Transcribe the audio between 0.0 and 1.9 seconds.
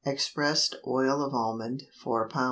Expressed oil of almond